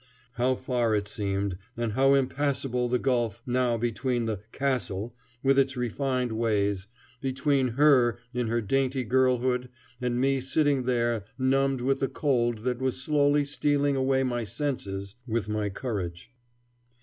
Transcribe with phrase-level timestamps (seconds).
[0.31, 5.77] How far it seemed, and how impassable the gulf now between the "castle" with its
[5.77, 6.87] refined ways,
[7.21, 9.69] between her in her dainty girlhood
[10.01, 15.13] and me sitting there, numbed with the cold that was slowly stealing away my senses
[15.27, 16.31] with my courage.